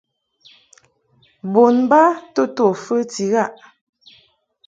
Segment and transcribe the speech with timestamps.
[1.53, 2.03] Bon ba
[2.33, 3.53] to to fəti ghaʼ.